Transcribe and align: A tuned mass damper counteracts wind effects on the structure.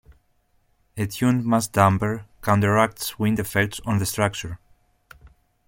A 0.97 1.05
tuned 1.05 1.45
mass 1.45 1.67
damper 1.67 2.25
counteracts 2.41 3.19
wind 3.19 3.37
effects 3.37 3.79
on 3.85 3.99
the 3.99 4.05
structure. 4.07 4.57